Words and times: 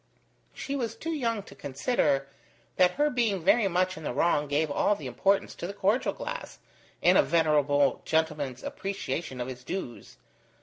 She 0.55 0.75
was 0.75 0.95
too 0.95 1.11
young 1.11 1.43
to 1.43 1.53
consider 1.53 2.27
that 2.77 2.93
her 2.93 3.11
being 3.11 3.43
very 3.43 3.67
much 3.67 3.97
in 3.97 4.03
the 4.03 4.13
wrong 4.15 4.47
gave 4.47 4.71
all 4.71 4.95
the 4.95 5.05
importance 5.05 5.53
to 5.53 5.67
the 5.67 5.75
cordial 5.75 6.11
glass 6.11 6.57
in 7.03 7.17
a 7.17 7.21
venerable 7.21 8.01
gentleman's 8.03 8.63
appreciation 8.63 9.39
of 9.39 9.47
his 9.47 9.63
dues. 9.63 10.17